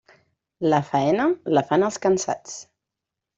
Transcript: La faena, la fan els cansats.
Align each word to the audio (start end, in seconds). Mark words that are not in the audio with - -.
La 0.73 0.79
faena, 0.87 1.27
la 1.57 1.63
fan 1.73 1.85
els 1.89 2.01
cansats. 2.07 2.57